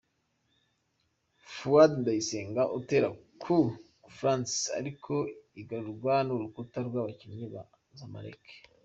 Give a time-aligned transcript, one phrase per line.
[1.55, 3.09] Fuadi Ndayisenga atera
[3.41, 3.69] coup
[4.17, 5.13] Franc ariko
[5.61, 7.61] igarurwa n' urukuta rw' abakinnyi ba
[7.99, 8.45] Zamalek.